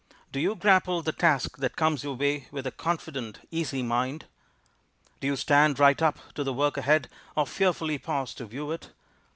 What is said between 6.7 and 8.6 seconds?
ahead Or fearfully pause to